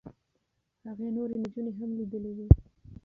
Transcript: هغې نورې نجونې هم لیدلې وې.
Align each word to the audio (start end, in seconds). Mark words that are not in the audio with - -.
هغې 0.87 1.07
نورې 1.15 1.35
نجونې 1.41 1.71
هم 1.77 1.89
لیدلې 1.97 2.31
وې. 2.37 2.47